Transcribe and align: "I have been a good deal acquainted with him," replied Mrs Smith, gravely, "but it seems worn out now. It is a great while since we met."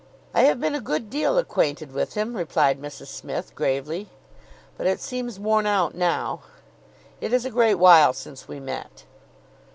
"I 0.33 0.41
have 0.45 0.59
been 0.59 0.73
a 0.73 0.81
good 0.81 1.11
deal 1.11 1.37
acquainted 1.37 1.91
with 1.91 2.15
him," 2.15 2.35
replied 2.35 2.81
Mrs 2.81 3.05
Smith, 3.09 3.53
gravely, 3.53 4.09
"but 4.75 4.87
it 4.87 4.99
seems 4.99 5.39
worn 5.39 5.67
out 5.67 5.93
now. 5.93 6.41
It 7.19 7.31
is 7.31 7.45
a 7.45 7.51
great 7.51 7.75
while 7.75 8.11
since 8.13 8.47
we 8.47 8.59
met." 8.59 9.03